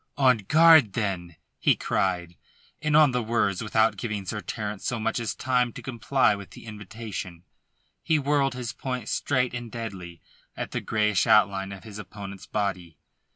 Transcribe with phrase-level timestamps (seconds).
[0.17, 2.35] "On guard, then," he cried,
[2.81, 6.49] and on the words, without giving Sir Terence so much as time to comply with
[6.49, 7.43] the invitation,
[8.01, 10.19] he whirled his point straight and deadly
[10.57, 12.97] at the greyish outline of his opponent's body.